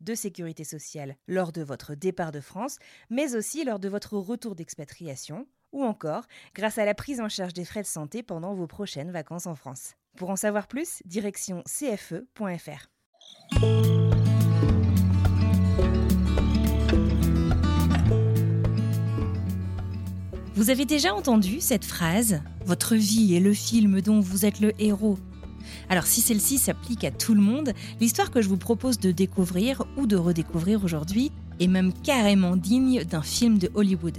[0.00, 2.78] de sécurité sociale lors de votre départ de France,
[3.10, 7.52] mais aussi lors de votre retour d'expatriation, ou encore grâce à la prise en charge
[7.52, 9.94] des frais de santé pendant vos prochaines vacances en France.
[10.16, 12.88] Pour en savoir plus, direction cfe.fr.
[20.54, 22.42] Vous avez déjà entendu cette phrase?
[22.66, 25.18] Votre vie est le film dont vous êtes le héros.
[25.88, 29.84] Alors si celle-ci s'applique à tout le monde, l'histoire que je vous propose de découvrir
[29.96, 34.18] ou de redécouvrir aujourd'hui est même carrément digne d'un film de Hollywood.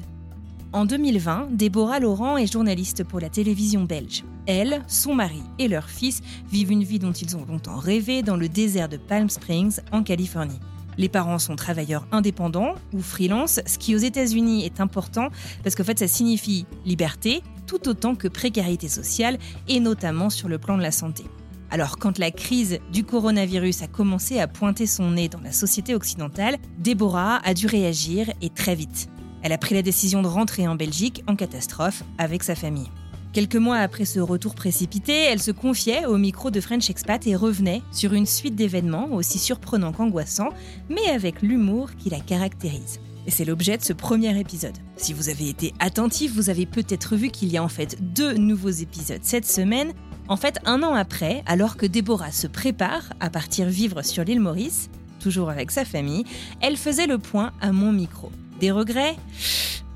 [0.73, 4.23] En 2020, Déborah Laurent est journaliste pour la télévision belge.
[4.45, 8.38] Elle, son mari et leur fils vivent une vie dont ils ont longtemps rêvé dans
[8.38, 10.59] le désert de Palm Springs, en Californie.
[10.97, 15.27] Les parents sont travailleurs indépendants ou freelance, ce qui aux États-Unis est important
[15.63, 20.57] parce qu'en fait ça signifie liberté tout autant que précarité sociale et notamment sur le
[20.57, 21.23] plan de la santé.
[21.72, 25.95] Alors quand la crise du coronavirus a commencé à pointer son nez dans la société
[25.95, 29.08] occidentale, Déborah a dû réagir et très vite.
[29.41, 32.89] Elle a pris la décision de rentrer en Belgique en catastrophe avec sa famille.
[33.31, 37.38] Quelques mois après ce retour précipité, elle se confiait au micro de French Expat et
[37.38, 40.50] revenait sur une suite d'événements aussi surprenants qu'angoissants,
[40.90, 43.00] mais avec l'humour qui la caractérise.
[43.25, 44.78] Et c'est l'objet de ce premier épisode.
[44.97, 48.34] Si vous avez été attentif, vous avez peut-être vu qu'il y a en fait deux
[48.34, 49.94] nouveaux épisodes cette semaine.
[50.31, 54.40] En fait, un an après, alors que Déborah se prépare à partir vivre sur l'île
[54.40, 56.24] Maurice, toujours avec sa famille,
[56.62, 58.31] elle faisait le point à mon micro.
[58.62, 59.18] Des regrets?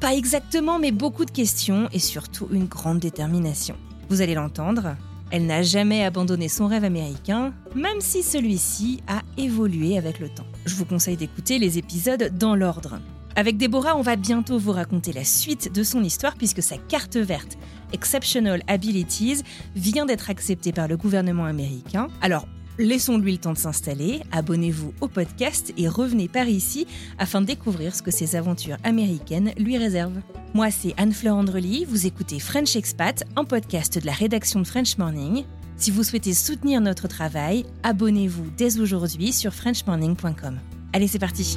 [0.01, 3.78] Pas exactement, mais beaucoup de questions et surtout une grande détermination.
[4.09, 4.97] Vous allez l'entendre,
[5.31, 10.47] elle n'a jamais abandonné son rêve américain, même si celui-ci a évolué avec le temps.
[10.66, 13.00] Je vous conseille d'écouter les épisodes dans l'ordre.
[13.38, 17.18] Avec Déborah, on va bientôt vous raconter la suite de son histoire puisque sa carte
[17.18, 17.57] verte
[17.91, 19.41] Exceptional Abilities
[19.75, 22.07] vient d'être acceptée par le gouvernement américain.
[22.22, 22.47] Alors,
[22.78, 26.88] Laissons-lui le temps de s'installer, abonnez-vous au podcast et revenez par ici
[27.18, 30.19] afin de découvrir ce que ces aventures américaines lui réservent.
[30.53, 34.97] Moi, c'est Anne-Fleur Andrely, vous écoutez French Expat, un podcast de la rédaction de French
[34.97, 35.46] Morning.
[35.78, 40.59] Si vous souhaitez soutenir notre travail, abonnez-vous dès aujourd'hui sur frenchmorning.com.
[40.91, 41.56] Allez, c'est parti!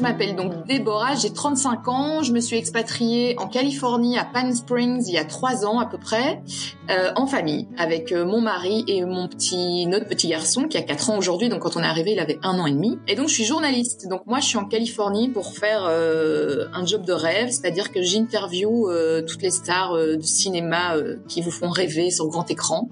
[0.00, 4.50] Je m'appelle donc Déborah, j'ai 35 ans, je me suis expatriée en Californie à Palm
[4.54, 6.40] Springs il y a trois ans à peu près,
[6.88, 10.82] euh, en famille, avec euh, mon mari et mon petit, notre petit garçon qui a
[10.82, 12.98] 4 ans aujourd'hui, donc quand on est arrivé il avait un an et demi.
[13.08, 16.86] Et donc je suis journaliste, donc moi je suis en Californie pour faire euh, un
[16.86, 20.94] job de rêve, c'est-à-dire que j'interview euh, toutes les stars euh, du cinéma
[21.28, 22.88] qui vous font rêver sur grand écran.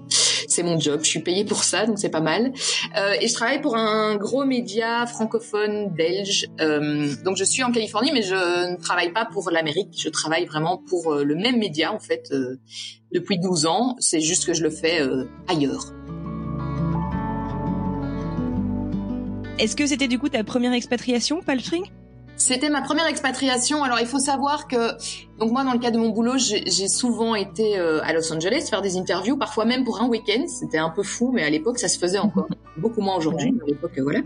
[0.49, 2.51] C'est mon job, je suis payée pour ça, donc c'est pas mal.
[3.21, 6.47] et je travaille pour un gros média francophone belge.
[7.23, 10.81] donc je suis en Californie, mais je ne travaille pas pour l'Amérique, je travaille vraiment
[10.89, 12.33] pour le même média en fait
[13.11, 13.95] depuis 12 ans.
[13.99, 15.01] C'est juste que je le fais
[15.47, 15.93] ailleurs.
[19.59, 21.91] Est-ce que c'était du coup ta première expatriation, Palm Springs
[22.39, 23.83] c'était ma première expatriation.
[23.83, 24.93] Alors il faut savoir que
[25.37, 28.67] donc moi dans le cas de mon boulot, j'ai souvent été euh, à Los Angeles
[28.69, 30.47] faire des interviews, parfois même pour un week-end.
[30.47, 32.47] C'était un peu fou, mais à l'époque ça se faisait encore
[32.77, 33.53] beaucoup moins aujourd'hui.
[33.61, 34.21] À l'époque voilà.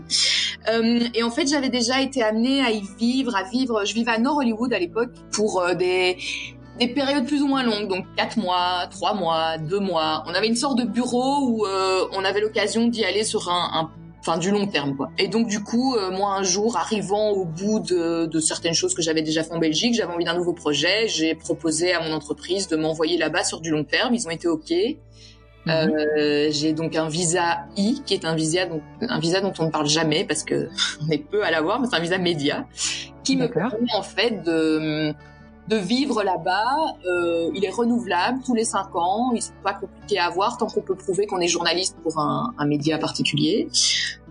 [0.70, 3.84] Euh, et en fait j'avais déjà été amenée à y vivre, à vivre.
[3.84, 6.16] Je vivais à Nord Hollywood à l'époque pour euh, des
[6.78, 10.24] des périodes plus ou moins longues, donc quatre mois, trois mois, deux mois.
[10.26, 13.70] On avait une sorte de bureau où euh, on avait l'occasion d'y aller sur un,
[13.74, 13.90] un
[14.26, 15.10] enfin du long terme quoi.
[15.18, 18.94] Et donc du coup, euh, moi un jour, arrivant au bout de, de certaines choses
[18.94, 21.06] que j'avais déjà fait en Belgique, j'avais envie d'un nouveau projet.
[21.08, 24.14] J'ai proposé à mon entreprise de m'envoyer là-bas sur du long terme.
[24.14, 24.72] Ils ont été ok.
[25.66, 29.64] Euh, j'ai donc un visa I, qui est un visa, donc, un visa dont on
[29.66, 30.68] ne parle jamais parce que
[31.06, 32.66] on est peu à l'avoir, mais c'est un visa média,
[33.22, 35.14] qui me permet en fait de
[35.68, 36.76] de vivre là-bas.
[37.06, 39.30] Euh, il est renouvelable tous les cinq ans.
[39.32, 42.52] Il n'est pas compliqué à avoir tant qu'on peut prouver qu'on est journaliste pour un,
[42.58, 43.68] un média particulier.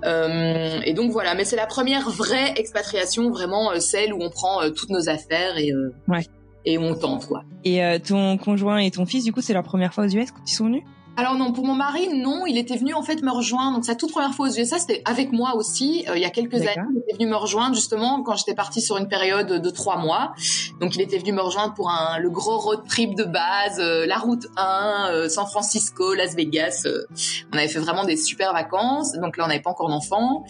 [0.06, 4.30] Euh, et donc voilà, mais c'est la première vraie expatriation, vraiment euh, celle où on
[4.30, 6.26] prend euh, toutes nos affaires et euh, Ouais.
[6.66, 7.44] et on tente quoi.
[7.64, 10.32] Et euh, ton conjoint et ton fils, du coup, c'est leur première fois aux US
[10.32, 10.84] quand ils sont venus?
[11.16, 13.76] Alors non, pour mon mari, non, il était venu en fait me rejoindre.
[13.76, 16.06] Donc sa toute première fois aux USA, c'était avec moi aussi.
[16.10, 18.82] Euh, il y a quelques années, il était venu me rejoindre justement quand j'étais partie
[18.82, 20.34] sur une période de trois mois.
[20.82, 24.08] Donc il était venu me rejoindre pour un le gros road trip de base, euh,
[24.08, 26.84] la route 1, euh, San Francisco, Las Vegas.
[26.86, 27.06] euh.
[27.54, 29.14] on avait fait vraiment des super vacances.
[29.14, 30.46] Donc là, on n'avait pas encore d'enfant.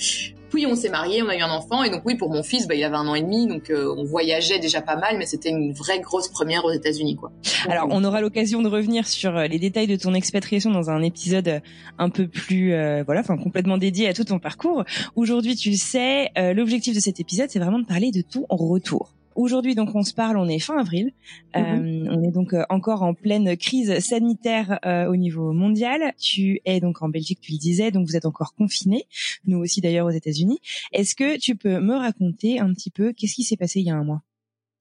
[0.54, 2.68] Puis on s'est mariés, on a eu un enfant et donc oui pour mon fils,
[2.68, 5.26] bah, il avait un an et demi, donc euh, on voyageait déjà pas mal, mais
[5.26, 7.32] c'était une vraie grosse première aux États-Unis quoi.
[7.68, 11.02] Alors, on aura l'occasion de revenir sur euh, les détails de ton expatriation dans un
[11.02, 11.60] épisode euh,
[11.98, 14.84] un peu plus, euh, voilà, enfin complètement dédié à tout ton parcours.
[15.16, 18.46] Aujourd'hui, tu le sais, euh, l'objectif de cet épisode, c'est vraiment de parler de ton
[18.48, 19.10] retour.
[19.36, 21.12] Aujourd'hui, donc, on se parle, on est fin avril.
[21.56, 26.14] Euh, on est donc euh, encore en pleine crise sanitaire euh, au niveau mondial.
[26.20, 29.08] Tu es donc en Belgique, tu le disais, donc vous êtes encore confinés.
[29.46, 30.60] Nous aussi, d'ailleurs, aux États-Unis.
[30.92, 33.92] Est-ce que tu peux me raconter un petit peu qu'est-ce qui s'est passé il y
[33.92, 34.22] a un mois?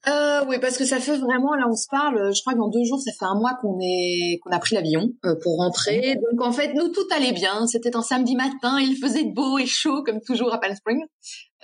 [0.08, 2.69] Euh, oui, parce que ça fait vraiment, là on se parle, je crois que dans
[2.69, 6.16] deux jours, ça fait un mois qu'on est qu'on a pris l'avion euh, pour rentrer.
[6.16, 7.69] Donc en fait, nous tout allait bien.
[7.69, 11.04] C'était un samedi matin, il faisait beau et chaud comme toujours à Palm Springs.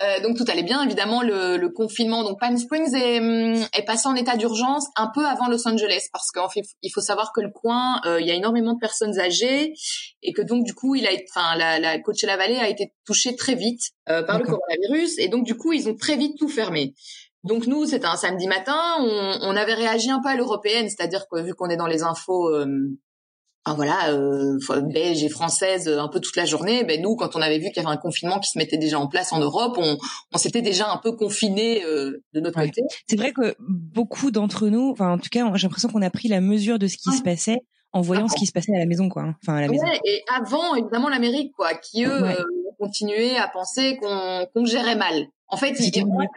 [0.01, 0.81] Euh, donc tout allait bien.
[0.83, 5.11] Évidemment, le, le confinement, donc Palm Springs est, hum, est passé en état d'urgence un
[5.13, 8.27] peu avant Los Angeles parce qu'en fait, il faut savoir que le coin, euh, il
[8.27, 9.73] y a énormément de personnes âgées
[10.21, 12.93] et que donc du coup, il a, été- enfin la, la Coachella Valley a été
[13.05, 16.37] touchée très vite euh, par le coronavirus et donc du coup, ils ont très vite
[16.39, 16.93] tout fermé.
[17.43, 21.25] Donc nous, c'était un samedi matin, on, on avait réagi un peu à l'européenne, c'est-à-dire
[21.31, 22.49] que vu qu'on est dans les infos,
[23.67, 27.15] euh, enfin voilà, euh, belges et françaises euh, un peu toute la journée, ben nous,
[27.15, 29.31] quand on avait vu qu'il y avait un confinement qui se mettait déjà en place
[29.33, 29.97] en Europe, on,
[30.33, 32.67] on s'était déjà un peu confiné de notre Ouais.
[32.67, 32.81] côté.
[33.07, 36.27] C'est vrai que beaucoup d'entre nous, enfin en tout cas, j'ai l'impression qu'on a pris
[36.29, 37.15] la mesure de ce qui Ouais.
[37.17, 37.59] se passait
[37.91, 39.23] en voyant Ah ce qui se passait à la maison, quoi.
[39.23, 39.35] hein.
[39.43, 39.85] Enfin à la maison.
[40.05, 42.43] Et avant, évidemment, l'Amérique, quoi, qui eux euh,
[42.79, 45.25] continuaient à penser qu'on qu'on gérait mal.
[45.51, 46.27] En fait, j'ai vraiment,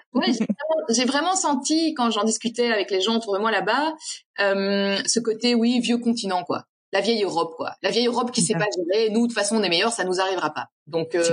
[1.07, 3.93] vraiment senti quand j'en discutais avec les gens autour de moi là-bas,
[4.41, 8.43] euh, ce côté oui vieux continent quoi, la vieille Europe quoi, la vieille Europe qui
[8.43, 9.11] sait pas gérer.
[9.11, 10.69] Nous de toute façon on est meilleurs, ça nous arrivera pas.
[10.87, 11.25] Donc euh,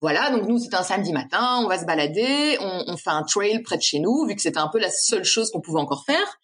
[0.00, 3.22] voilà, donc nous c'est un samedi matin, on va se balader, on, on fait un
[3.22, 5.80] trail près de chez nous vu que c'était un peu la seule chose qu'on pouvait
[5.80, 6.38] encore faire.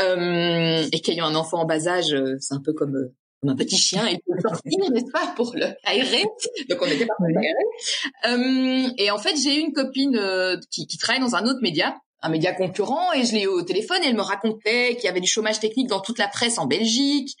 [0.00, 3.50] Euh, et qu'ayant un enfant en bas âge, euh, c'est un peu comme euh, comme
[3.50, 6.24] un petit chien, il faut sortir, n'est-ce pas, pour le aérer.
[6.70, 7.34] Donc on était pas Ouais.
[7.36, 8.86] aérer.
[8.86, 11.96] Euh, et en fait, j'ai une copine euh, qui, qui travaille dans un autre média,
[12.22, 15.08] un média concurrent, et je l'ai eu au téléphone et elle me racontait qu'il y
[15.08, 17.36] avait du chômage technique dans toute la presse en Belgique.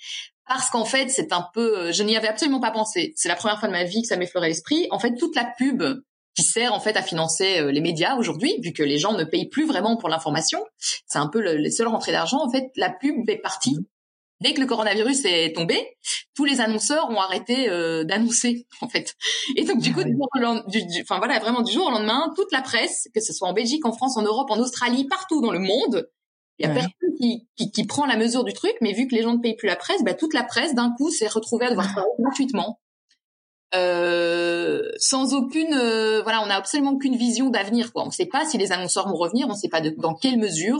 [0.46, 3.12] Parce qu'en fait, c'est un peu, euh, je n'y avais absolument pas pensé.
[3.16, 4.88] C'est la première fois de ma vie que ça m'effleurait l'esprit.
[4.90, 5.82] En fait, toute la pub
[6.34, 9.24] qui sert en fait à financer euh, les médias aujourd'hui, vu que les gens ne
[9.24, 12.38] payent plus vraiment pour l'information, c'est un peu le, les seules rentrées d'argent.
[12.44, 13.78] En fait, la pub est partie.
[14.42, 15.78] Dès que le coronavirus est tombé,
[16.34, 19.14] tous les annonceurs ont arrêté euh, d'annoncer en fait.
[19.56, 20.10] Et donc du coup, Ah ouais.
[20.10, 22.60] du jour au lend- du- du- enfin voilà, vraiment du jour au lendemain, toute la
[22.62, 25.60] presse, que ce soit en Belgique, en France, en Europe, en Australie, partout dans le
[25.60, 26.08] monde,
[26.58, 26.74] il y a Ouais.
[26.74, 28.74] personne qui, qui, qui prend la mesure du truc.
[28.80, 30.92] Mais vu que les gens ne payent plus la presse, bah, toute la presse d'un
[30.96, 31.92] coup s'est retrouvée à devoir Ah.
[31.92, 32.78] travailler gratuitement.
[33.74, 37.92] Euh, sans aucune, euh, voilà, on n'a absolument aucune vision d'avenir.
[37.92, 38.02] Quoi.
[38.02, 40.14] On ne sait pas si les annonceurs vont revenir, on ne sait pas de, dans
[40.14, 40.78] quelle mesure.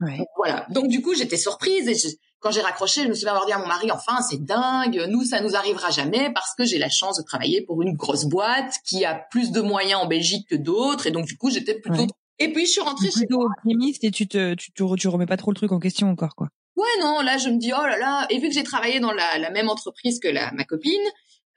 [0.00, 0.16] Ouais.
[0.18, 0.66] Donc, voilà.
[0.70, 2.08] Donc du coup, j'étais surprise et je-
[2.44, 5.24] quand j'ai raccroché, je me souviens avoir dit à mon mari, enfin, c'est dingue, nous,
[5.24, 8.74] ça nous arrivera jamais parce que j'ai la chance de travailler pour une grosse boîte
[8.84, 12.02] qui a plus de moyens en Belgique que d'autres et donc du coup, j'étais plutôt.
[12.02, 12.08] Ouais.
[12.38, 15.24] Et puis je suis rentrée chez Plutôt optimiste et tu te, tu te, tu remets
[15.24, 16.48] pas trop le truc en question encore, quoi.
[16.76, 19.12] Ouais, non, là, je me dis, oh là là, et vu que j'ai travaillé dans
[19.12, 21.00] la, la même entreprise que la, ma copine,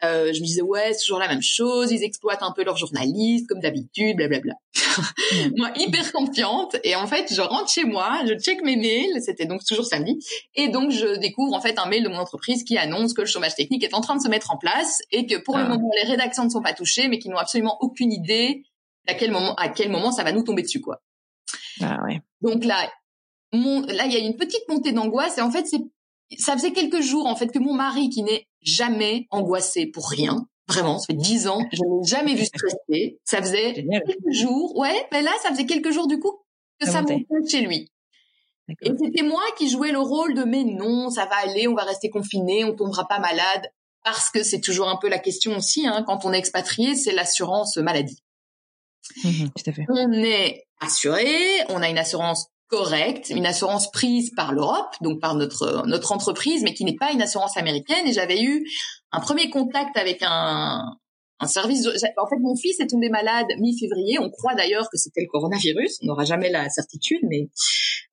[0.04, 2.78] euh, je me disais, ouais, c'est toujours la même chose, ils exploitent un peu leurs
[2.78, 4.54] journalistes, comme d'habitude, blablabla.
[5.58, 9.46] Moi, hyper confiante, et en fait, je rentre chez moi, je check mes mails, c'était
[9.46, 10.20] donc toujours samedi,
[10.56, 13.28] et donc je découvre en fait un mail de mon entreprise qui annonce que le
[13.28, 15.70] chômage technique est en train de se mettre en place, et que pour le Ah.
[15.70, 18.64] moment, les rédactions ne sont pas touchées, mais qu'ils n'ont absolument aucune idée
[19.08, 21.02] à quel moment, à quel moment ça va nous tomber dessus, quoi.
[21.82, 22.22] Ah ouais.
[22.42, 22.92] Donc là,
[23.54, 25.80] mon, là, il y a une petite montée d'angoisse et en fait, c'est,
[26.38, 30.46] ça faisait quelques jours en fait que mon mari, qui n'est jamais angoissé pour rien,
[30.68, 33.20] vraiment, ça fait dix ans, je l'ai jamais vu stresser.
[33.24, 34.04] Ça faisait Génial.
[34.06, 36.38] quelques jours, ouais, mais là, ça faisait quelques jours du coup
[36.80, 37.26] que Ça ça montait.
[37.50, 37.92] chez lui.
[38.82, 41.84] Et c'était moi qui jouais le rôle de mais non, ça va aller, on va
[41.84, 43.72] rester confiné, on tombera pas malade.
[44.04, 47.14] Parce que c'est toujours un peu la question aussi, hein, quand on est expatrié, c'est
[47.14, 48.22] l'assurance maladie
[49.24, 49.86] Mhm, tout à fait.
[49.90, 51.34] on est assuré,
[51.70, 56.64] on a une assurance correcte, une assurance prise par l'Europe, donc par notre notre entreprise,
[56.64, 58.06] mais qui n'est pas une assurance américaine.
[58.08, 58.68] Et j'avais eu
[59.12, 60.84] un premier contact avec un
[61.40, 61.84] un service.
[61.84, 64.18] de- En fait, mon fils est tombé malade mi-février.
[64.20, 66.00] On croit d'ailleurs que c'était le coronavirus.
[66.02, 67.48] On n'aura jamais la certitude, mais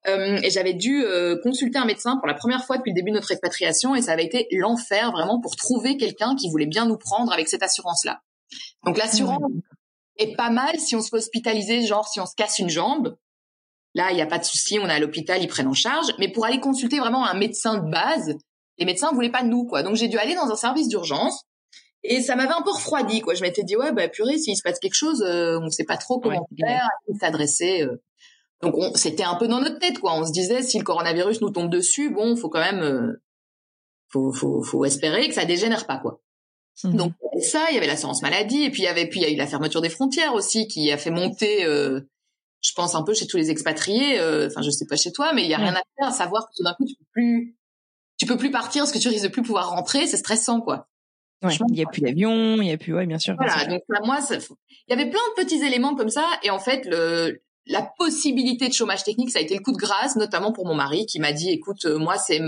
[0.07, 3.11] Euh, et j'avais dû euh, consulter un médecin pour la première fois depuis le début
[3.11, 6.85] de notre expatriation et ça avait été l'enfer vraiment pour trouver quelqu'un qui voulait bien
[6.85, 8.21] nous prendre avec cette assurance-là.
[8.85, 9.41] Donc l'assurance
[10.19, 13.17] est pas mal si on se fait hospitaliser, genre si on se casse une jambe.
[13.95, 16.07] Là, il n'y a pas de souci, on est à l'hôpital, ils prennent en charge.
[16.19, 18.35] Mais pour aller consulter vraiment un médecin de base,
[18.79, 19.83] les médecins voulaient pas de nous, quoi.
[19.83, 21.45] Donc j'ai dû aller dans un service d'urgence
[22.03, 23.35] et ça m'avait un peu refroidi, quoi.
[23.35, 25.97] Je m'étais dit ouais, bah purée, s'il se passe quelque chose, euh, on sait pas
[25.97, 27.83] trop comment faire, à qui s'adresser.
[27.83, 28.03] Euh.
[28.63, 30.15] Donc c'était un peu dans notre tête, quoi.
[30.15, 33.23] On se disait si le coronavirus nous tombe dessus, bon, faut quand même, euh,
[34.09, 36.21] faut, faut, faut espérer que ça dégénère pas, quoi.
[36.83, 36.97] Mmh.
[36.97, 39.27] Donc ça, il y avait l'assurance maladie, et puis il y avait, puis il y
[39.27, 42.01] a eu la fermeture des frontières aussi, qui a fait monter, euh,
[42.65, 44.19] je pense un peu chez tous les expatriés.
[44.19, 46.13] Euh, enfin, je sais pas chez toi, mais il y a rien à faire, à
[46.13, 47.57] savoir que tout d'un coup tu peux plus,
[48.17, 50.89] tu peux plus partir parce que tu risques de plus pouvoir rentrer, c'est stressant, quoi.
[51.43, 53.35] Ouais, il y a plus d'avion, il y a plus, ouais, bien sûr.
[53.37, 54.39] Voilà, donc moi, il
[54.89, 58.73] y avait plein de petits éléments comme ça, et en fait, le, la possibilité de
[58.73, 61.33] chômage technique, ça a été le coup de grâce, notamment pour mon mari, qui m'a
[61.33, 62.41] dit, écoute, euh, moi, c'est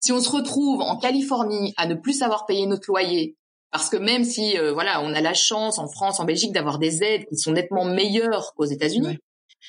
[0.00, 3.36] si on se retrouve en Californie à ne plus savoir payer notre loyer,
[3.70, 6.78] parce que même si euh, voilà, on a la chance en France, en Belgique d'avoir
[6.78, 9.18] des aides qui sont nettement meilleures qu'aux États-Unis,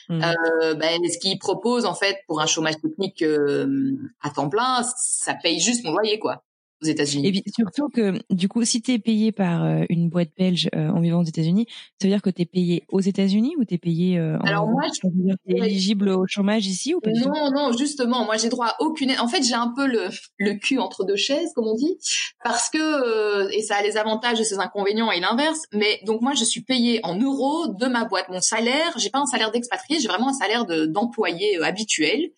[0.10, 0.22] mmh.
[0.24, 4.84] euh, ben, ce qu'ils proposent en fait pour un chômage technique euh, à temps plein,
[4.98, 6.44] ça paye juste mon loyer quoi
[6.82, 7.28] aux États-Unis.
[7.28, 10.70] Et puis surtout que du coup, si tu es payé par euh, une boîte belge
[10.76, 13.66] euh, en vivant aux États-Unis, ça veut dire que tu es payé aux États-Unis ou
[13.66, 15.08] tu es payé euh, en Alors moi, je
[15.48, 19.12] es éligible au chômage ici ou pas Non, non, justement, moi j'ai droit à aucune.
[19.20, 21.98] En fait, j'ai un peu le le cul entre deux chaises, comme on dit,
[22.44, 25.62] parce que et ça a les avantages et ses inconvénients et l'inverse.
[25.74, 28.94] Mais donc moi, je suis payée en euros de ma boîte, mon salaire.
[28.98, 32.32] J'ai pas un salaire d'expatrié, j'ai vraiment un salaire de d'employé habituel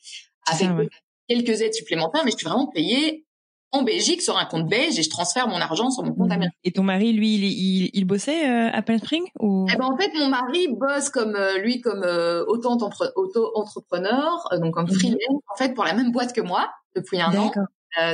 [0.48, 0.90] avec
[1.30, 3.26] quelques aides supplémentaires, mais je suis vraiment payée
[3.74, 6.32] en Belgique sur un compte belge et je transfère mon argent sur mon compte mmh.
[6.32, 6.56] américain.
[6.64, 9.66] Et ton mari, lui, il, il, il bossait euh, à Palm Spring ou?
[9.74, 14.76] Eh ben, en fait, mon mari bosse comme euh, lui comme euh, auto-entrepreneur, euh, donc
[14.76, 14.94] comme mmh.
[14.94, 17.52] freelance, en fait, pour la même boîte que moi depuis un an.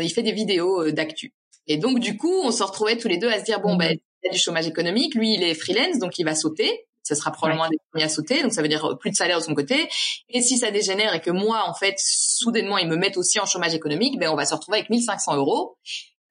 [0.02, 1.34] il fait des vidéos d'actu.
[1.68, 3.78] Et donc, du coup, on se retrouvait tous les deux à se dire bon, mmh.
[3.78, 5.16] ben, il y a du chômage économique.
[5.16, 8.10] Lui, il est freelance, donc il va sauter ce sera probablement un des premiers à
[8.10, 9.90] sauter, donc ça veut dire plus de salaire de son côté.
[10.30, 13.46] Et si ça dégénère et que moi, en fait, soudainement, ils me mettent aussi en
[13.46, 15.78] chômage économique, ben on va se retrouver avec 1500 euros.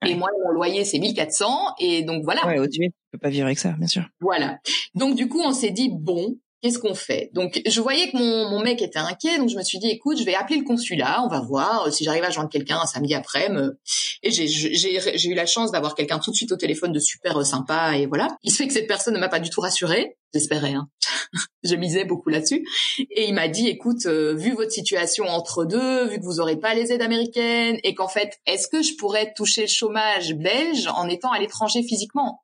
[0.07, 1.75] Et moi, mon loyer, c'est 1400.
[1.81, 2.47] Et donc, voilà.
[2.47, 4.05] Ouais, au tu peux pas vivre avec ça, bien sûr.
[4.21, 4.59] Voilà.
[4.95, 7.31] Donc, du coup, on s'est dit, bon, qu'est-ce qu'on fait?
[7.33, 10.19] Donc je voyais que mon, mon mec était inquiet, donc je me suis dit écoute,
[10.19, 13.15] je vais appeler le consulat, on va voir si j'arrive à joindre quelqu'un un samedi
[13.15, 13.49] après.
[13.49, 13.79] Me...
[14.23, 17.45] Et j'ai eu la chance d'avoir quelqu'un tout de suite au téléphone de super euh,
[17.45, 18.29] sympa et voilà.
[18.43, 20.75] Il se fait que cette personne ne m'a pas du tout rassurée, j'espérais.
[20.75, 20.89] Hein.
[21.63, 22.67] je misais beaucoup là-dessus.
[23.11, 26.57] Et il m'a dit écoute, euh, vu votre situation entre deux, vu que vous aurez
[26.57, 30.89] pas les aides américaines et qu'en fait, est-ce que je pourrais toucher le chômage belge
[30.95, 32.43] en étant à l'étranger physiquement?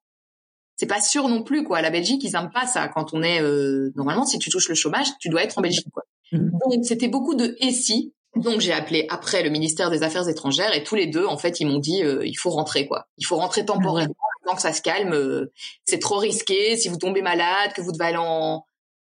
[0.77, 1.81] C'est pas sûr non plus quoi.
[1.81, 2.89] La Belgique, ils aiment pas ça.
[2.89, 5.87] Quand on est euh, normalement, si tu touches le chômage, tu dois être en Belgique
[5.93, 6.05] quoi.
[6.33, 6.51] Mmh.
[6.51, 8.13] Donc c'était beaucoup de et si.
[8.37, 11.61] Donc j'ai appelé après le ministère des Affaires étrangères et tous les deux en fait
[11.61, 13.07] ils m'ont dit euh, il faut rentrer quoi.
[13.19, 14.15] Il faut rentrer temporairement
[14.45, 15.13] tant que ça se calme.
[15.13, 15.53] Euh,
[15.85, 18.65] c'est trop risqué si vous tombez malade, que vous devez aller en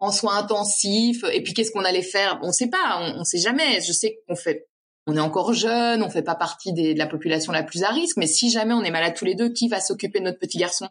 [0.02, 1.24] en soins intensifs.
[1.32, 2.38] Et puis qu'est-ce qu'on allait faire?
[2.42, 3.82] On sait pas, on, on sait jamais.
[3.82, 4.66] Je sais qu'on fait
[5.06, 7.88] on est encore jeune, on fait pas partie des, de la population la plus à
[7.88, 10.38] risque, mais si jamais on est malade tous les deux, qui va s'occuper de notre
[10.38, 10.88] petit garçon?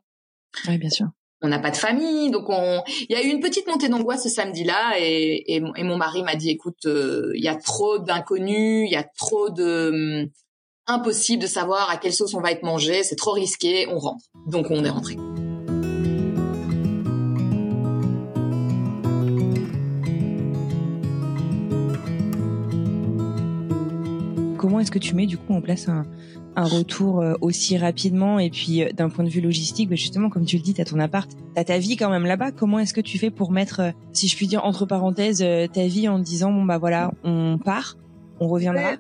[0.68, 1.08] Oui, bien sûr.
[1.42, 2.84] On n'a pas de famille, donc on.
[3.08, 6.36] Il y a eu une petite montée d'angoisse ce samedi-là, et, et, mon mari m'a
[6.36, 10.30] dit, écoute, euh, il y a trop d'inconnus, il y a trop de hum,
[10.90, 14.26] impossible de savoir à quelle sauce on va être mangé, c'est trop risqué, on rentre.
[14.48, 15.16] Donc on est rentré.
[24.58, 26.06] Comment est-ce que tu mets du coup en place un,
[26.60, 30.30] un retour euh, aussi rapidement et puis euh, d'un point de vue logistique, bah, justement
[30.30, 32.52] comme tu le dis, tu as ton appart, tu as ta vie quand même là-bas.
[32.52, 35.88] Comment est-ce que tu fais pour mettre, euh, si je puis dire entre parenthèses, ta
[35.88, 37.96] vie en disant bon bah voilà, on part,
[38.42, 38.98] on reviendra.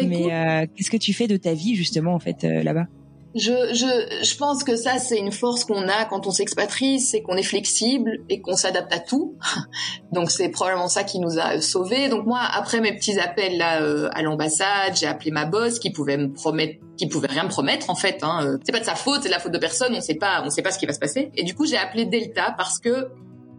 [0.00, 2.86] Mais qu'est-ce que tu fais de ta vie justement en fait là-bas?
[3.34, 7.20] Je, je, je pense que ça, c'est une force qu'on a quand on s'expatrie, c'est
[7.20, 9.36] qu'on est flexible et qu'on s'adapte à tout.
[10.12, 12.08] Donc c'est probablement ça qui nous a sauvés.
[12.08, 15.90] Donc moi, après mes petits appels là euh, à l'ambassade, j'ai appelé ma boss qui
[15.90, 18.18] pouvait me promettre, qui pouvait rien me promettre en fait.
[18.22, 18.40] Hein.
[18.44, 19.94] Euh, c'est pas de sa faute, c'est de la faute de personne.
[19.94, 21.30] On sait pas, on sait pas ce qui va se passer.
[21.34, 23.08] Et du coup, j'ai appelé Delta parce que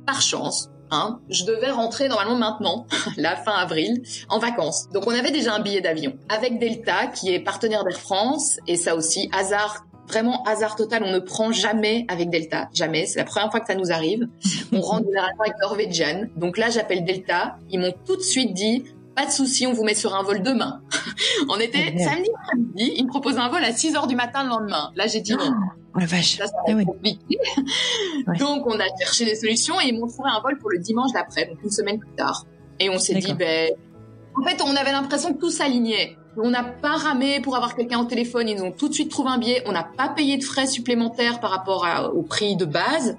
[0.08, 4.90] par chance, Hein, je devais rentrer normalement maintenant, la fin avril, en vacances.
[4.90, 8.76] Donc on avait déjà un billet d'avion avec Delta, qui est partenaire d'Air France, et
[8.76, 13.06] ça aussi, hasard, vraiment hasard total, on ne prend jamais avec Delta, jamais.
[13.06, 14.28] C'est la première fois que ça nous arrive.
[14.74, 16.28] On rentre généralement avec Norwegian.
[16.36, 17.58] Donc là, j'appelle Delta.
[17.70, 18.86] Ils m'ont tout de suite dit,
[19.20, 20.82] pas de souci, on vous met sur un vol demain.
[21.50, 24.50] on était samedi après-midi, ils me proposent un vol à 6 heures du matin le
[24.50, 24.92] lendemain.
[24.96, 25.52] Là, j'ai dit non.
[25.94, 26.38] Oh, la vache.
[26.38, 27.38] Ça, ça ah compliqué.
[28.40, 31.12] Donc, on a cherché des solutions et ils m'ont trouvé un vol pour le dimanche
[31.12, 32.46] d'après, donc une semaine plus tard.
[32.80, 33.72] Et on s'est dit, ben,
[34.36, 36.16] En fait, on avait l'impression que tout s'alignait.
[36.38, 38.48] On n'a pas ramé pour avoir quelqu'un au téléphone.
[38.48, 39.64] Ils ont tout de suite trouvé un billet.
[39.66, 41.86] On n'a pas payé de frais supplémentaires par rapport
[42.16, 43.18] au prix de base.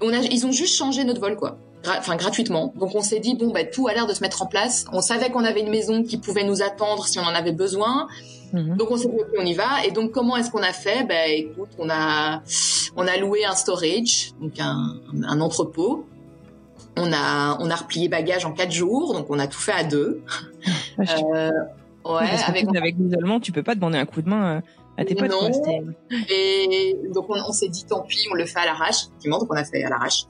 [0.00, 1.58] On a, ils ont juste changé notre vol, quoi.
[1.98, 2.72] Enfin, gratuitement.
[2.76, 4.84] Donc, on s'est dit, bon, bah, tout a l'air de se mettre en place.
[4.92, 8.08] On savait qu'on avait une maison qui pouvait nous attendre si on en avait besoin.
[8.52, 8.76] Mhm.
[8.76, 9.84] Donc, on s'est dit, ok, on y va.
[9.86, 11.04] Et donc, comment est-ce qu'on a fait?
[11.04, 12.42] Ben, écoute, on a,
[12.96, 16.06] on a loué un storage, donc un, un entrepôt.
[16.96, 19.84] On a, on a replié bagages en quatre jours, donc on a tout fait à
[19.84, 20.22] deux.
[20.98, 21.50] euh,
[22.06, 24.60] ouais, avec, avec l'isolement, tu peux pas demander un coup de main euh,
[24.96, 25.30] à tes potes.
[25.30, 25.50] Non.
[26.30, 29.06] et donc on, on s'est dit tant pis, on le fait à l'arrache.
[29.06, 30.24] Effectivement, donc on a fait à l'arrache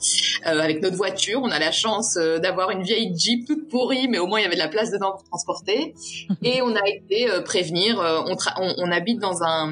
[0.46, 1.40] euh, avec notre voiture.
[1.42, 4.42] On a la chance euh, d'avoir une vieille Jeep toute pourrie, mais au moins il
[4.42, 5.94] y avait de la place dedans pour transporter.
[6.42, 8.00] et on a été euh, prévenir.
[8.00, 9.70] Euh, on, on, on, habite dans un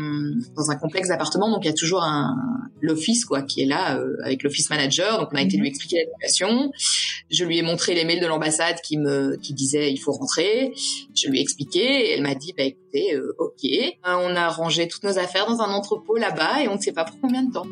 [0.56, 2.34] dans un complexe d'appartements, donc il y a toujours un
[2.80, 5.18] l'office quoi qui est là avec l'office manager.
[5.18, 5.66] Donc on a été lui mhm.
[5.68, 6.70] expliquer la situation.
[7.30, 10.72] Je lui ai montré les mails de l'ambassade qui me qui disait il faut rentrer.
[11.14, 13.70] Je lui ai expliqué et elle m'a dit bah écoutez ok.
[14.04, 17.04] on a rangé toutes nos affaires dans un entrepôt là-bas et on ne sait pas
[17.04, 17.66] pour combien de temps.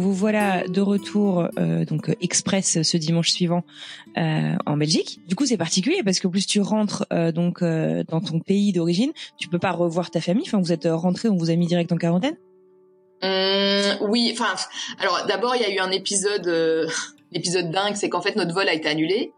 [0.00, 3.64] Vous voilà de retour euh, donc express ce dimanche suivant
[4.16, 5.20] euh, en Belgique.
[5.26, 9.12] Du coup, c'est particulier parce que plus tu rentres euh, donc dans ton pays d'origine,
[9.36, 10.44] tu peux pas revoir ta famille.
[10.46, 12.36] Enfin, vous êtes rentré, on vous a mis direct en quarantaine.
[13.22, 14.54] Hum, oui, enfin,
[15.00, 16.46] alors d'abord il y a eu un épisode,
[17.32, 19.34] l'épisode dingue, c'est qu'en fait notre vol a été annulé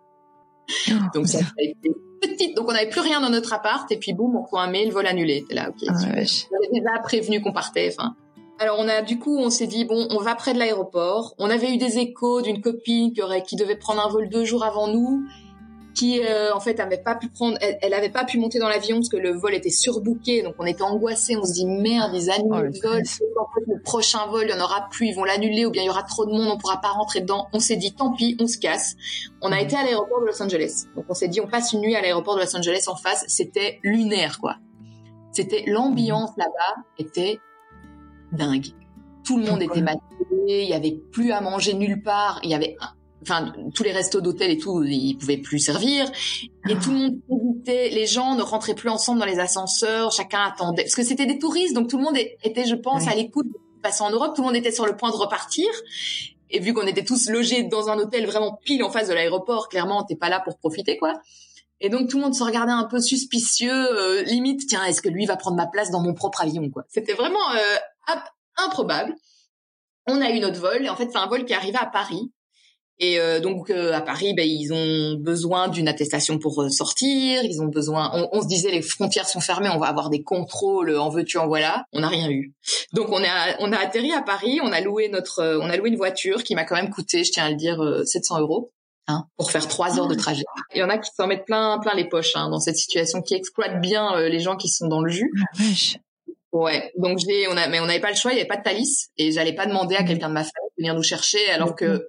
[1.14, 1.90] donc ça a été
[2.20, 2.56] petite.
[2.56, 4.90] Donc on n'avait plus rien dans notre appart et puis boum, on reçoit un mail,
[4.92, 5.44] vol annulé.
[5.48, 5.88] T'es là, ok.
[5.88, 7.92] Ah, on déjà prévenu qu'on partait.
[7.92, 8.14] Enfin.
[8.58, 11.34] Alors on a du coup on s'est dit bon on va près de l'aéroport.
[11.38, 14.44] On avait eu des échos d'une copine qui aurait qui devait prendre un vol deux
[14.44, 15.24] jours avant nous
[16.02, 18.68] qui euh, en fait avait pas pu prendre, elle, elle avait pas pu monter dans
[18.68, 22.10] l'avion parce que le vol était surbooké, donc on était angoissés, on se dit merde,
[22.12, 25.06] ils annulent oh, le vol, en fait, le prochain vol, il y en aura plus,
[25.06, 27.20] ils vont l'annuler ou bien il y aura trop de monde, on pourra pas rentrer
[27.20, 27.46] dedans.
[27.52, 28.96] On s'est dit tant pis, on se casse.
[29.42, 29.62] On a mhm.
[29.62, 32.02] été à l'aéroport de Los Angeles, donc on s'est dit on passe une nuit à
[32.02, 34.56] l'aéroport de Los Angeles en face, c'était lunaire quoi.
[35.30, 36.38] C'était l'ambiance mhm.
[36.38, 37.38] là-bas était
[38.32, 38.66] dingue.
[39.24, 40.00] Tout le monde était maté,
[40.48, 42.76] il y avait plus à manger nulle part, il y avait
[43.22, 46.10] enfin tous les restos d'hôtel et tout, ils pouvaient plus servir.
[46.68, 50.40] Et tout le monde hésitait, les gens ne rentraient plus ensemble dans les ascenseurs, chacun
[50.40, 50.82] attendait.
[50.82, 53.58] Parce que c'était des touristes donc tout le monde était je pense à l'écoute de
[53.82, 55.68] passer en Europe, tout le monde était sur le point de repartir.
[56.50, 59.68] Et vu qu'on était tous logés dans un hôtel vraiment pile en face de l'aéroport,
[59.68, 61.14] clairement t'es pas là pour profiter quoi.
[61.80, 65.08] Et donc tout le monde se regardait un peu suspicieux, euh, limite tiens est-ce que
[65.08, 66.84] lui va prendre ma place dans mon propre avion quoi.
[66.88, 68.14] C'était vraiment euh,
[68.56, 69.14] improbable.
[70.06, 70.84] On a eu notre vol.
[70.84, 72.30] Et en fait c'est un vol qui arrivait à Paris
[73.02, 77.42] et euh, donc euh, à Paris, ben, ils ont besoin d'une attestation pour euh, sortir.
[77.42, 78.12] Ils ont besoin.
[78.14, 80.96] On, on, se disait les frontières sont fermées, on va avoir des contrôles.
[80.96, 81.84] En veux-tu, en voilà.
[81.92, 82.54] On n'a rien eu.
[82.92, 84.60] Donc on a on a atterri à Paris.
[84.62, 87.32] On a loué notre on a loué une voiture qui m'a quand même coûté, je
[87.32, 88.70] tiens à le dire, 700 euros.
[89.08, 90.18] Hein, pour faire trois heures de ah.
[90.18, 90.44] trajet.
[90.72, 93.20] Il y en a qui s'en mettent plein plein les poches hein, dans cette situation,
[93.20, 95.32] qui exploite bien les gens qui sont dans le jus.
[95.58, 95.62] Ah,
[96.52, 98.58] ouais, donc j'ai, on a, mais on n'avait pas le choix, il n'y avait pas
[98.58, 100.06] de Thalys et j'allais pas demander à mmh.
[100.06, 102.06] quelqu'un de ma famille de venir nous chercher alors que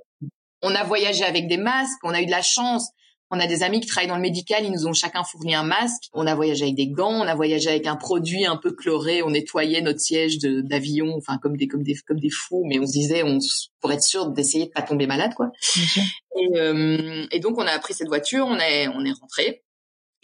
[0.63, 2.89] on a voyagé avec des masques, on a eu de la chance.
[3.36, 5.63] On a des amis qui travaillent dans le médical, ils nous ont chacun fourni un
[5.63, 6.04] masque.
[6.13, 9.23] On a voyagé avec des gants, on a voyagé avec un produit un peu chloré.
[9.23, 12.86] On nettoyait notre siège d'avion, enfin comme des comme des comme des fous, mais on
[12.86, 13.39] se disait, on
[13.82, 15.52] pour être sûr d'essayer de pas tomber malade, quoi.
[16.36, 19.63] Et, euh, et, donc on a pris cette voiture, on est on est rentré.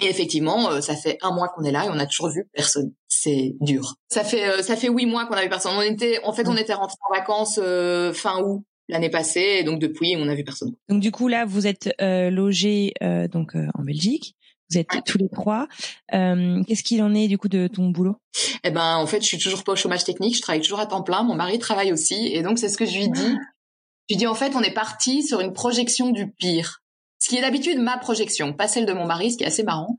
[0.02, 2.48] Et effectivement, euh, ça fait un mois qu'on est là et on a toujours vu
[2.54, 2.94] personne.
[3.08, 3.96] C'est dur.
[4.10, 5.74] Ça fait euh, ça fait huit mois qu'on a vu personne.
[5.76, 7.60] On était en fait on était rentré en vacances
[8.14, 9.60] fin août l'année passée.
[9.60, 10.74] Et donc depuis, on n'a vu personne.
[10.90, 14.36] Donc du coup là, vous êtes euh, logés euh, donc euh, en Belgique.
[14.72, 15.68] Vous êtes tous les trois.
[16.14, 18.18] Euh, Qu'est-ce qu'il en est du coup de ton boulot?
[18.64, 20.36] Eh ben, en fait, je suis toujours pas au chômage technique.
[20.36, 21.24] Je travaille toujours à temps plein.
[21.24, 23.36] Mon mari travaille aussi, et donc c'est ce que je lui dis.
[24.10, 26.84] Je lui dis en fait, on est parti sur une projection du pire.
[27.18, 29.64] Ce qui est d'habitude ma projection, pas celle de mon mari, ce qui est assez
[29.64, 29.98] marrant.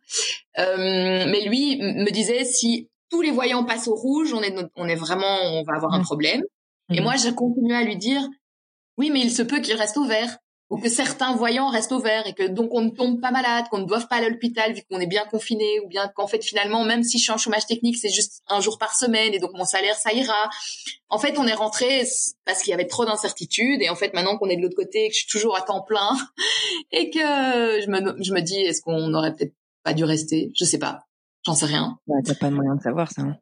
[0.58, 4.86] Euh, mais lui me disait si tous les voyants passent au rouge, on est on
[4.86, 6.42] est vraiment on va avoir un problème.
[6.92, 8.20] Et moi, je continue à lui dire
[9.00, 10.36] oui, mais il se peut qu'il reste ouvert
[10.68, 13.78] ou que certains voyants restent ouverts et que donc on ne tombe pas malade, qu'on
[13.78, 16.44] ne doive pas aller à l'hôpital vu qu'on est bien confiné ou bien qu'en fait
[16.44, 19.38] finalement même si je suis en chômage technique c'est juste un jour par semaine et
[19.38, 20.50] donc mon salaire ça ira.
[21.08, 22.04] En fait on est rentré
[22.44, 25.06] parce qu'il y avait trop d'incertitudes et en fait maintenant qu'on est de l'autre côté
[25.06, 26.10] et que je suis toujours à temps plein
[26.92, 30.66] et que je me, je me dis est-ce qu'on n'aurait peut-être pas dû rester, je
[30.66, 31.00] sais pas,
[31.46, 31.98] j'en sais rien.
[32.06, 33.22] Bah, T'as pas de moyen de savoir ça.
[33.22, 33.38] Hein.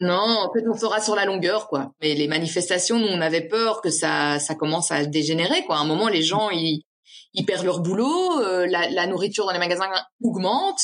[0.00, 1.92] Non, en fait, on saura sur la longueur, quoi.
[2.02, 5.76] Mais les manifestations, nous, on avait peur que ça, ça commence à dégénérer, quoi.
[5.76, 6.82] À un moment, les gens, ils,
[7.32, 9.90] ils perdent leur boulot, euh, la, la, nourriture dans les magasins
[10.22, 10.80] augmente,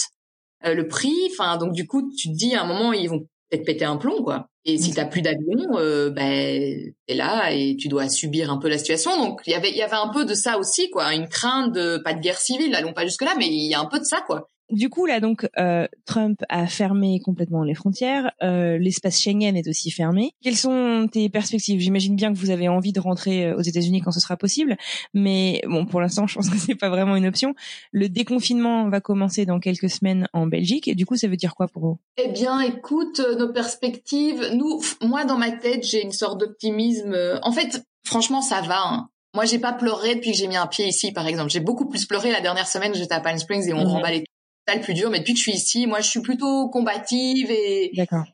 [0.64, 1.28] euh, le prix.
[1.30, 3.20] Enfin, donc du coup, tu te dis, à un moment, ils vont
[3.50, 4.48] peut-être péter un plomb, quoi.
[4.64, 8.68] Et si t'as plus d'avion, euh, ben t'es là et tu dois subir un peu
[8.68, 9.16] la situation.
[9.18, 11.72] Donc il y avait il y avait un peu de ça aussi quoi, une crainte
[11.72, 13.98] de pas de guerre civile, allons pas jusque là, mais il y a un peu
[13.98, 14.46] de ça quoi.
[14.72, 18.32] Du coup, là, donc, euh, Trump a fermé complètement les frontières.
[18.42, 20.32] Euh, L'espace Schengen est aussi fermé.
[20.42, 21.78] Quelles sont tes perspectives?
[21.78, 24.78] J'imagine bien que vous avez envie de rentrer euh, aux États-Unis quand ce sera possible,
[25.12, 27.54] mais bon, pour l'instant, je pense que c'est pas vraiment une option.
[27.92, 31.54] Le déconfinement va commencer dans quelques semaines en Belgique, et du coup, ça veut dire
[31.54, 31.98] quoi pour vous?
[32.16, 34.42] Eh bien, écoute, nos perspectives.
[34.54, 37.14] Nous, moi, dans ma tête, j'ai une sorte d'optimisme.
[37.42, 38.80] En fait, franchement, ça va.
[38.82, 39.08] Hein.
[39.34, 41.50] Moi, j'ai pas pleuré depuis que j'ai mis un pied ici, par exemple.
[41.50, 42.94] J'ai beaucoup plus pleuré la dernière semaine.
[42.94, 43.88] J'étais à Palm Springs et on mmh.
[43.88, 44.24] remballait
[44.72, 45.10] ça le plus dur.
[45.10, 48.24] Mais depuis que je suis ici, moi, je suis plutôt combative et D'accord.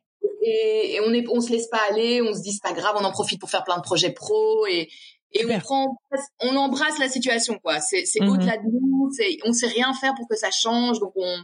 [0.42, 2.96] Et, et, on est, on se laisse pas aller, on se dit c'est pas grave,
[2.98, 4.88] on en profite pour faire plein de projets pro et
[5.32, 5.98] et on prend,
[6.40, 7.80] on embrasse la situation quoi.
[7.80, 8.28] C'est c'est mm-hmm.
[8.30, 11.36] au-delà de nous, c'est on sait rien faire pour que ça change, donc on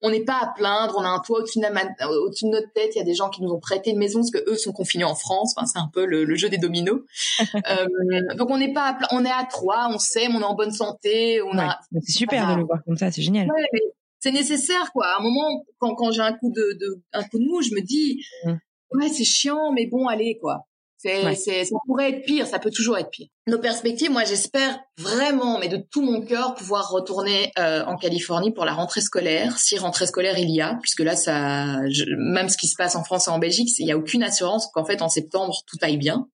[0.00, 0.94] on n'est pas à plaindre.
[0.96, 2.94] On a un toit au-dessus de, au-dessus de notre tête.
[2.94, 4.72] Il y a des gens qui nous ont prêté une maison parce que eux sont
[4.72, 5.54] confinés en France.
[5.56, 7.00] Enfin, c'est un peu le, le jeu des dominos.
[7.40, 10.54] euh, donc on n'est pas, à, on est à trois, on s'aime, on est en
[10.54, 11.42] bonne santé.
[11.42, 11.80] On a.
[12.00, 13.48] C'est super de le voir comme ça, c'est génial.
[13.48, 13.80] Ouais,
[14.22, 15.06] c'est nécessaire quoi.
[15.06, 17.74] À un moment, quand, quand j'ai un coup de, de, un coup de mou, je
[17.74, 18.52] me dis mmh.
[18.92, 20.66] ouais c'est chiant, mais bon allez quoi.
[20.96, 23.26] C'est, c'est, ça pourrait être pire, ça peut toujours être pire.
[23.48, 28.52] Nos perspectives, moi j'espère vraiment, mais de tout mon cœur, pouvoir retourner euh, en Californie
[28.52, 31.80] pour la rentrée scolaire, si rentrée scolaire il y a, puisque là ça,
[32.16, 34.68] même ce qui se passe en France et en Belgique, il n'y a aucune assurance
[34.72, 36.28] qu'en fait en septembre tout aille bien.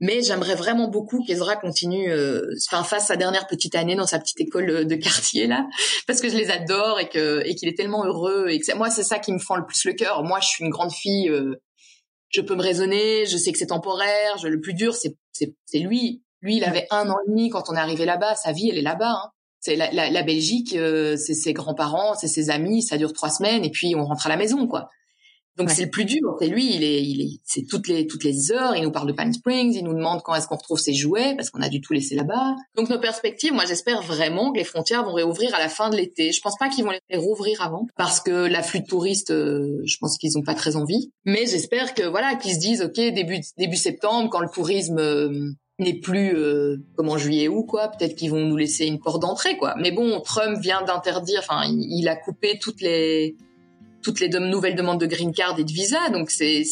[0.00, 4.20] Mais j'aimerais vraiment beaucoup qu'Ezra continue, euh, enfin fasse sa dernière petite année dans sa
[4.20, 5.66] petite école de quartier là,
[6.06, 8.90] parce que je les adore et que et qu'il est tellement heureux et que moi
[8.90, 10.22] c'est ça qui me fend le plus le cœur.
[10.22, 11.28] Moi je suis une grande fille.
[11.28, 11.60] Euh,
[12.30, 14.36] je peux me raisonner, je sais que c'est temporaire.
[14.36, 16.22] Je, le plus dur, c'est c'est lui.
[16.40, 18.34] Lui, il avait un an et demi quand on est arrivé là-bas.
[18.36, 19.22] Sa vie, elle est là-bas.
[19.24, 19.30] Hein.
[19.60, 22.82] C'est la, la, la, Belgique, euh, c'est ses grands-parents, c'est ses amis.
[22.82, 24.88] Ça dure trois semaines et puis on rentre à la maison, quoi.
[25.58, 26.36] Donc c'est le plus dur.
[26.38, 28.76] C'est lui, il est, il est, c'est toutes les toutes les heures.
[28.76, 31.34] Il nous parle de Palm Springs, il nous demande quand est-ce qu'on retrouve ses jouets
[31.36, 32.54] parce qu'on a dû tout laisser là-bas.
[32.76, 35.96] Donc nos perspectives, moi j'espère vraiment que les frontières vont réouvrir à la fin de
[35.96, 36.30] l'été.
[36.30, 39.96] Je pense pas qu'ils vont les rouvrir avant parce que l'afflux de touristes, euh, je
[40.00, 41.10] pense qu'ils ont pas très envie.
[41.24, 45.50] Mais j'espère que voilà qu'ils se disent ok début début septembre quand le tourisme euh,
[45.80, 49.22] n'est plus euh, comme en juillet ou quoi, peut-être qu'ils vont nous laisser une porte
[49.22, 49.74] d'entrée quoi.
[49.80, 53.36] Mais bon, Trump vient d'interdire, enfin il a coupé toutes les
[54.08, 56.08] toutes les nouvelles demandes de green card et de visa.
[56.08, 56.62] Donc c'est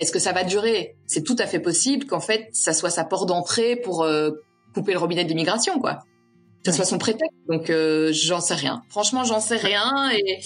[0.00, 0.96] est-ce que ça va durer?
[1.06, 4.32] C'est tout à fait possible qu'en fait ça soit sa porte d'entrée pour euh,
[4.74, 6.00] couper le robinet d'immigration, quoi.
[6.62, 7.38] Que ça soit son prétexte.
[7.48, 8.82] Donc euh, j'en sais rien.
[8.90, 10.10] Franchement, j'en sais rien.
[10.10, 10.40] Et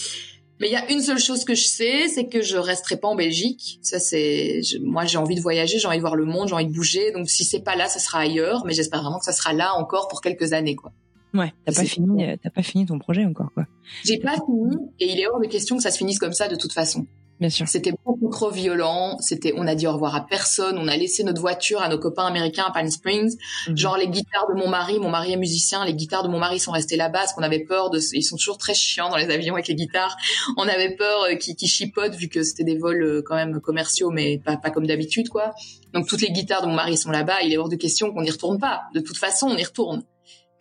[0.60, 3.08] mais il y a une seule chose que je sais, c'est que je resterai pas
[3.08, 3.80] en Belgique.
[3.82, 6.66] Ça c'est moi j'ai envie de voyager, j'ai envie de voir le monde, j'ai envie
[6.66, 7.10] de bouger.
[7.10, 8.64] Donc si c'est pas là, ça sera ailleurs.
[8.64, 10.92] Mais j'espère vraiment que ça sera là encore pour quelques années, quoi.
[11.34, 13.66] Ouais, t'as pas fini, euh, t'as pas fini ton projet encore, quoi.
[14.04, 16.48] J'ai pas fini, et il est hors de question que ça se finisse comme ça
[16.48, 17.06] de toute façon.
[17.40, 17.68] Bien sûr.
[17.68, 19.16] C'était beaucoup trop violent.
[19.20, 20.76] C'était, on a dit au revoir à personne.
[20.76, 23.36] On a laissé notre voiture à nos copains américains à Palm Springs.
[23.68, 23.76] Mhm.
[23.76, 25.84] Genre les guitares de mon mari, mon mari est musicien.
[25.84, 28.00] Les guitares de mon mari sont restées là-bas parce qu'on avait peur de.
[28.12, 30.16] Ils sont toujours très chiants dans les avions avec les guitares.
[30.56, 34.10] On avait peur euh, qu'ils chipotent vu que c'était des vols euh, quand même commerciaux,
[34.10, 35.54] mais pas, pas comme d'habitude quoi.
[35.94, 37.42] Donc toutes les guitares de mon mari sont là-bas.
[37.44, 38.82] Il est hors de question qu'on n'y retourne pas.
[38.94, 40.02] De toute façon, on y retourne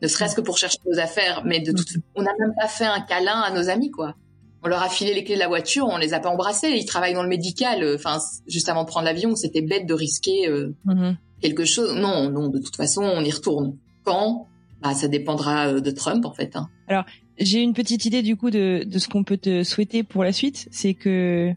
[0.02, 1.44] ne serait-ce que pour chercher nos affaires.
[1.46, 4.16] Mais de toute, on n'a même pas fait un câlin à nos amis, quoi.
[4.64, 6.70] On leur a filé les clés de la voiture, on les a pas embrassés.
[6.70, 7.84] Ils travaillent dans le médical.
[7.84, 11.16] Euh, enfin, juste avant de prendre l'avion, c'était bête de risquer euh, mm-hmm.
[11.42, 11.96] quelque chose.
[11.96, 13.78] Non, non, de toute façon, on y retourne.
[14.04, 14.48] Quand?
[14.82, 16.56] Bah, ça dépendra euh, de Trump, en fait.
[16.56, 16.70] Hein.
[16.88, 17.06] Alors,
[17.38, 20.32] j'ai une petite idée du coup de, de ce qu'on peut te souhaiter pour la
[20.32, 20.68] suite.
[20.72, 21.54] C'est que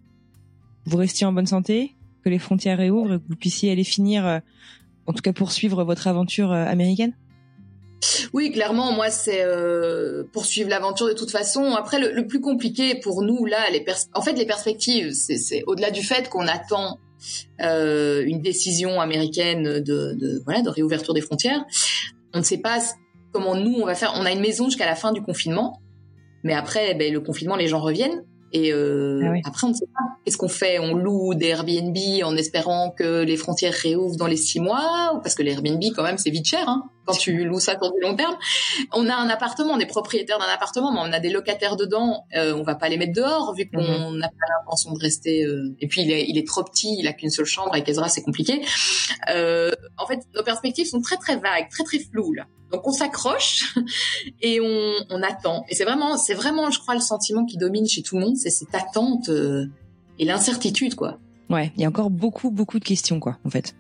[0.85, 4.41] vous restiez en bonne santé, que les frontières réouvrent, que vous puissiez aller finir,
[5.07, 7.15] en tout cas poursuivre votre aventure américaine.
[8.33, 11.75] Oui, clairement, moi, c'est euh, poursuivre l'aventure de toute façon.
[11.75, 13.85] Après, le, plus compliqué pour nous, là, les
[14.15, 16.99] en fait, les perspectives, c'est au-delà du fait qu'on attend
[17.61, 21.65] euh, une décision américaine de, de, voilà, de réouverture des frontières.
[22.33, 22.79] On ne sait pas
[23.33, 24.13] comment nous, on va faire.
[24.17, 25.81] On a une maison jusqu'à la fin du confinement.
[26.43, 28.25] Mais après, ben, le confinement, les gens reviennent.
[28.53, 30.05] Et euh, ah après, on ne sait pas.
[30.25, 34.37] Qu'est-ce qu'on fait On loue des Airbnb en espérant que les frontières réouvrent dans les
[34.37, 37.61] six mois Parce que les Airbnb, quand même, c'est vite cher hein, quand tu loues
[37.61, 38.37] ça pour du long terme.
[38.93, 42.25] On a un appartement, on est propriétaire d'un appartement, mais on a des locataires dedans.
[42.37, 44.19] Euh, on va pas les mettre dehors vu qu'on mhm.
[44.19, 45.45] n'a pas l'intention de rester.
[45.45, 45.75] Euh...
[45.81, 47.71] Et puis, il est, il est trop petit, il a qu'une seule chambre.
[47.73, 48.65] Avec Ezra, c'est compliqué.
[49.31, 52.33] Euh, en fait, nos perspectives sont très, très vagues, très, très floues.
[52.33, 52.47] Là.
[52.71, 53.75] Donc on s'accroche
[54.41, 55.65] et on, on attend.
[55.69, 58.37] Et c'est vraiment, c'est vraiment, je crois, le sentiment qui domine chez tout le monde,
[58.37, 59.67] c'est cette attente euh,
[60.19, 61.19] et l'incertitude, quoi.
[61.49, 63.75] Ouais, il y a encore beaucoup, beaucoup de questions, quoi, en fait.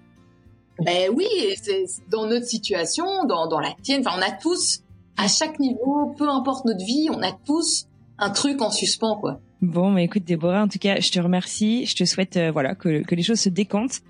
[0.84, 1.26] Ben oui,
[1.62, 4.82] c'est dans notre situation, dans, dans la tienne, enfin, on a tous,
[5.16, 7.86] à chaque niveau, peu importe notre vie, on a tous
[8.18, 9.40] un truc en suspens, quoi.
[9.62, 11.84] Bon, mais écoute, Déborah, en tout cas, je te remercie.
[11.84, 14.00] Je te souhaite, euh, voilà, que, que les choses se décantent,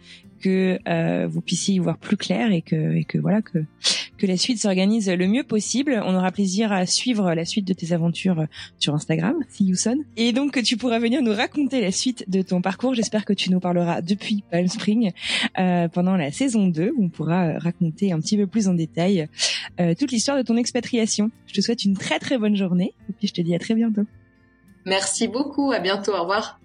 [0.40, 3.64] que euh, vous puissiez y voir plus clair et que, et que voilà, que
[4.20, 6.00] que la suite s'organise le mieux possible.
[6.04, 8.44] On aura plaisir à suivre la suite de tes aventures
[8.78, 9.76] sur Instagram, See You
[10.16, 12.94] Et donc, que tu pourras venir nous raconter la suite de ton parcours.
[12.94, 15.12] J'espère que tu nous parleras depuis Palm Spring
[15.58, 19.26] euh, pendant la saison 2, où on pourra raconter un petit peu plus en détail
[19.80, 21.30] euh, toute l'histoire de ton expatriation.
[21.46, 23.74] Je te souhaite une très très bonne journée et puis je te dis à très
[23.74, 24.04] bientôt.
[24.84, 26.59] Merci beaucoup, à bientôt, au revoir.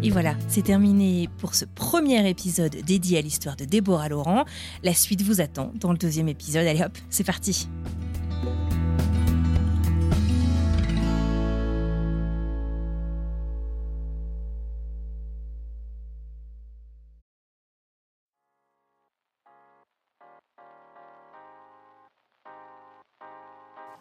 [0.00, 4.44] Et voilà, c'est terminé pour ce premier épisode dédié à l'histoire de Déborah Laurent.
[4.84, 6.66] La suite vous attend dans le deuxième épisode.
[6.66, 7.68] Allez hop, c'est parti.